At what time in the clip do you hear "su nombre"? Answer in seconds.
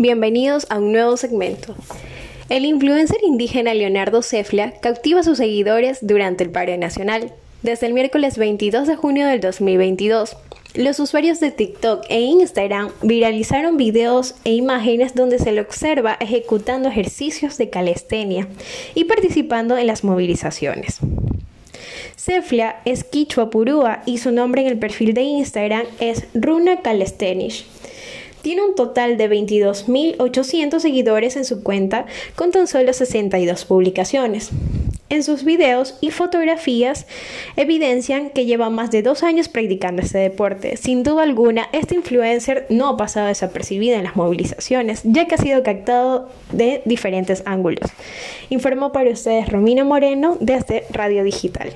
24.18-24.62